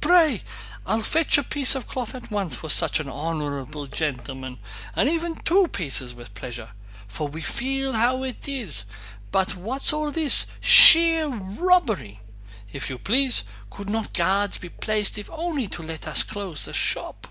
Pray!... 0.00 0.42
I'll 0.86 1.02
fetch 1.02 1.36
a 1.36 1.42
piece 1.42 1.74
of 1.74 1.86
cloth 1.86 2.14
at 2.14 2.30
once 2.30 2.56
for 2.56 2.70
such 2.70 3.00
an 3.00 3.08
honorable 3.10 3.86
gentleman, 3.86 4.58
or 4.96 5.04
even 5.06 5.34
two 5.36 5.68
pieces 5.68 6.14
with 6.14 6.32
pleasure. 6.32 6.70
For 7.06 7.28
we 7.28 7.42
feel 7.42 7.92
how 7.92 8.22
it 8.22 8.48
is; 8.48 8.86
but 9.30 9.56
what's 9.56 9.92
all 9.92 10.10
this—sheer 10.10 11.28
robbery! 11.28 12.20
If 12.72 12.88
you 12.88 12.96
please, 12.96 13.44
could 13.68 13.90
not 13.90 14.14
guards 14.14 14.56
be 14.56 14.70
placed 14.70 15.18
if 15.18 15.28
only 15.30 15.68
to 15.68 15.82
let 15.82 16.08
us 16.08 16.22
close 16.22 16.64
the 16.64 16.72
shop...." 16.72 17.26